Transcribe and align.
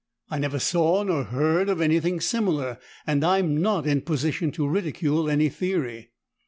I 0.31 0.39
never 0.39 0.57
saw 0.57 1.03
nor 1.03 1.25
heard 1.25 1.69
of 1.69 1.79
anything 1.79 2.21
similar, 2.21 2.79
and 3.05 3.23
I'm 3.23 3.61
not 3.61 3.85
in 3.85 4.01
position 4.01 4.49
to 4.53 4.67
ridicule 4.67 5.29
any 5.29 5.47
theory." 5.47 6.09